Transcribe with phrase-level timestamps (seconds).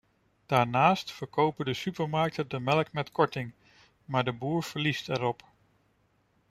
[0.45, 3.53] Daarnaast verkopen de supermarkten de melk met korting,
[4.05, 5.43] maar de boer verliest erop.